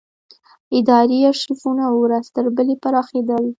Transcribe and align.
اداري 0.77 1.17
ارشیفونه 1.31 1.83
ورځ 2.01 2.25
تر 2.35 2.45
بلې 2.55 2.75
پراخېدل. 2.83 3.43